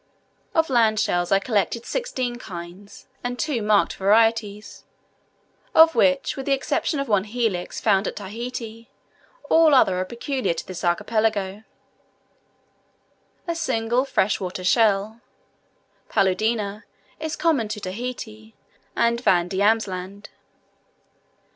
Of 0.55 0.71
land 0.71 0.99
shells 0.99 1.31
I 1.31 1.37
collected 1.37 1.85
sixteen 1.85 2.37
kinds 2.37 3.05
(and 3.23 3.37
two 3.37 3.61
marked 3.61 3.93
varieties), 3.97 4.83
of 5.75 5.93
which, 5.93 6.35
with 6.35 6.47
the 6.47 6.53
exception 6.53 6.99
of 6.99 7.07
one 7.07 7.25
Helix 7.25 7.79
found 7.79 8.07
at 8.07 8.15
Tahiti, 8.15 8.89
all 9.47 9.75
are 9.75 10.03
peculiar 10.05 10.55
to 10.55 10.65
this 10.65 10.83
archipelago: 10.83 11.65
a 13.47 13.53
single 13.53 14.03
fresh 14.03 14.39
water 14.39 14.63
shell 14.63 15.21
(Paludina) 16.09 16.85
is 17.19 17.35
common 17.35 17.67
to 17.67 17.79
Tahiti 17.79 18.55
and 18.95 19.21
Van 19.21 19.47
Diemen's 19.47 19.87
Land. 19.87 20.29